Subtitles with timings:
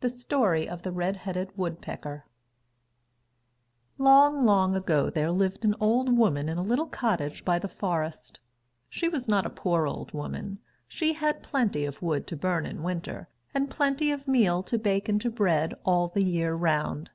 [0.00, 2.24] The Story of the Red Headed Woodpecker
[3.98, 8.40] Long, long ago, there lived an old woman in a little cottage by the forest.
[8.88, 10.58] She was not a poor old woman.
[10.88, 15.06] She had plenty of wood to burn in winter, and plenty of meal to bake
[15.10, 17.10] into bread all the year round.